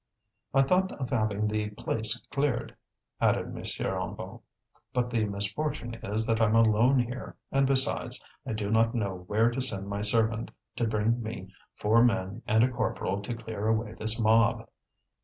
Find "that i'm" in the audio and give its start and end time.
6.25-6.55